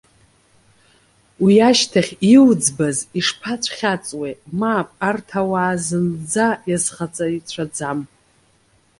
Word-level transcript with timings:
Уи 1.43 1.55
ашьҭахь 1.69 2.13
иуӡбаз 2.33 2.97
ишԥацәхьаҵуеи? 3.19 4.33
Мап! 4.59 4.87
Арҭ 5.07 5.29
ауаа 5.39 5.75
зынӡа 5.85 6.47
иазхаҵаҩцәаӡам! 6.69 7.99